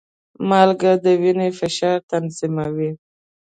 مالګه 0.49 0.91
د 1.03 1.05
وینې 1.21 1.49
فشار 1.59 1.97
تنظیموي. 2.11 2.91